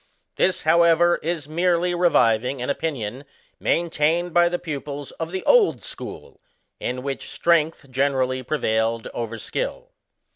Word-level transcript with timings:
This, 0.35 0.63
however, 0.63 1.17
is 1.21 1.47
merely 1.47 1.93
reviving 1.93 2.59
an 2.59 2.71
opinion 2.71 3.23
maintained 3.59 4.33
by 4.33 4.49
the 4.49 4.57
pupils 4.57 5.11
of 5.21 5.31
the 5.31 5.45
Old 5.45 5.83
School, 5.83 6.41
in 6.79 7.03
which 7.03 7.29
strength 7.29 7.85
generally 7.91 8.41
prevailed 8.41 9.07
over 9.13 9.37
skill. 9.37 9.91